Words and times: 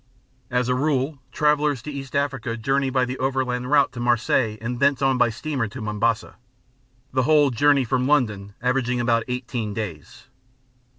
As 0.49 0.67
a 0.67 0.73
rule 0.73 1.19
travellers 1.31 1.83
to 1.83 1.91
East 1.91 2.15
Africa 2.15 2.57
journey 2.57 2.89
by 2.89 3.05
the 3.05 3.19
overland 3.19 3.69
route 3.69 3.91
to 3.91 3.99
Marseilles 3.99 4.57
and 4.59 4.79
thence 4.79 4.99
on 4.99 5.19
by 5.19 5.29
steamer 5.29 5.67
to 5.67 5.79
Mombasa 5.79 6.37
the 7.13 7.21
whole 7.21 7.51
journey 7.51 7.83
from 7.83 8.07
London 8.07 8.55
averaging 8.63 8.99
about 8.99 9.21
eighteen 9.27 9.75
days. 9.75 10.25